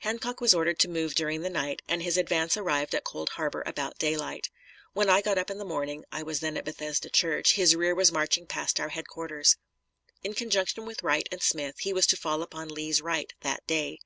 Hancock 0.00 0.42
was 0.42 0.52
ordered 0.52 0.78
to 0.80 0.86
move 0.90 1.14
during 1.14 1.40
the 1.40 1.48
night, 1.48 1.80
and 1.88 2.02
his 2.02 2.18
advance 2.18 2.58
arrived 2.58 2.94
at 2.94 3.04
Cold 3.04 3.30
Harbor 3.30 3.62
about 3.64 3.96
daylight. 3.98 4.50
When 4.92 5.08
I 5.08 5.22
got 5.22 5.38
up 5.38 5.48
in 5.48 5.56
the 5.56 5.64
morning 5.64 6.04
I 6.12 6.22
was 6.22 6.40
then 6.40 6.58
at 6.58 6.66
Bethesda 6.66 7.08
Church 7.08 7.54
his 7.54 7.74
rear 7.74 7.94
was 7.94 8.12
marching 8.12 8.46
past 8.46 8.78
our 8.78 8.90
headquarters. 8.90 9.56
In 10.22 10.34
conjunction 10.34 10.84
with 10.84 11.02
Wright 11.02 11.26
and 11.32 11.42
Smith, 11.42 11.78
he 11.78 11.94
was 11.94 12.06
to 12.08 12.18
fall 12.18 12.42
upon 12.42 12.68
Lee's 12.68 13.00
right 13.00 13.32
that 13.40 13.66
day. 13.66 14.00